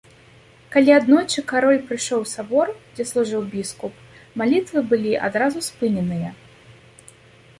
Калі 0.75 0.89
аднойчы 0.99 1.41
кароль 1.51 1.81
прыйшоў 1.89 2.19
у 2.23 2.29
сабор, 2.35 2.71
дзе 2.95 3.03
служыў 3.11 3.41
біскуп, 3.53 3.93
малітвы 4.43 4.79
былі 4.93 5.11
адразу 5.27 5.59
спыненыя. 5.69 6.29